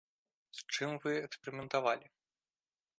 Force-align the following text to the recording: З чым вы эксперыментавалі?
З 0.59 0.79
чым 0.79 0.97
вы 1.05 1.11
эксперыментавалі? 1.27 2.07